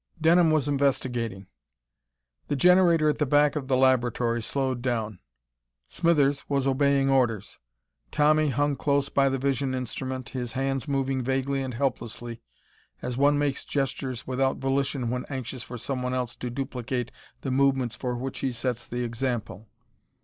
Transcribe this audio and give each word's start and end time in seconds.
Denham 0.19 0.49
was 0.49 0.67
investigating. 0.67 1.45
The 2.47 2.55
generator 2.55 3.07
at 3.07 3.19
the 3.19 3.25
back 3.27 3.55
of 3.55 3.67
the 3.67 3.77
laboratory 3.77 4.41
slowed 4.41 4.81
down. 4.81 5.19
Smithers 5.87 6.49
was 6.49 6.65
obeying 6.65 7.07
orders. 7.11 7.59
Tommy 8.09 8.49
hung 8.49 8.75
close 8.75 9.09
by 9.09 9.29
the 9.29 9.37
vision 9.37 9.75
instrument, 9.75 10.29
his 10.29 10.53
hands 10.53 10.87
moving 10.87 11.21
vaguely 11.21 11.61
and 11.61 11.75
helplessly, 11.75 12.41
as 13.03 13.15
one 13.15 13.37
makes 13.37 13.63
gestures 13.63 14.25
without 14.25 14.57
volition 14.57 15.11
when 15.11 15.23
anxious 15.29 15.61
for 15.61 15.77
someone 15.77 16.15
else 16.15 16.35
to 16.37 16.49
duplicate 16.49 17.11
the 17.41 17.51
movements 17.51 17.93
for 17.95 18.15
which 18.15 18.39
he 18.39 18.51
sets 18.51 18.87
the 18.87 19.03
example. 19.03 19.67